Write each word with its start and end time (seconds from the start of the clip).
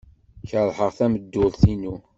Keṛheɣ 0.49 0.89
tameddurt-inu. 0.97 1.95